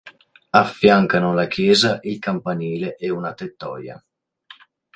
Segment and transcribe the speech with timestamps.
[0.49, 4.03] Affiancano la chiesa il campanile e una tettoia.